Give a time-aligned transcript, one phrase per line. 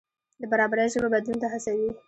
[0.41, 1.89] د برابرۍ ژبه بدلون ته هڅوي.